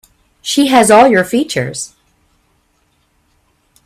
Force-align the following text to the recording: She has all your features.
She 0.41 0.65
has 0.69 0.89
all 0.89 1.07
your 1.07 1.23
features. 1.23 1.93